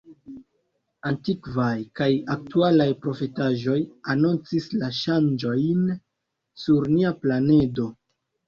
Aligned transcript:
Antikvaj 1.09 1.75
kaj 1.99 2.07
aktualaj 2.35 2.89
profetaĵoj 3.03 3.77
anoncis 4.15 4.67
la 4.81 4.91
ŝanĝojn 5.03 5.87
sur 6.65 6.89
nia 6.97 7.13
planedo. 7.23 7.91